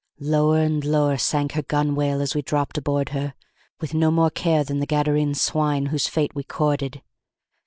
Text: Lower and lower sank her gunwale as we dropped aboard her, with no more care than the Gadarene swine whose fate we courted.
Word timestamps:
Lower 0.19 0.57
and 0.57 0.83
lower 0.83 1.15
sank 1.17 1.51
her 1.51 1.61
gunwale 1.61 2.21
as 2.23 2.33
we 2.33 2.41
dropped 2.41 2.75
aboard 2.79 3.09
her, 3.09 3.35
with 3.79 3.93
no 3.93 4.09
more 4.09 4.31
care 4.31 4.63
than 4.63 4.79
the 4.79 4.87
Gadarene 4.87 5.35
swine 5.35 5.85
whose 5.93 6.07
fate 6.07 6.33
we 6.33 6.43
courted. 6.43 7.03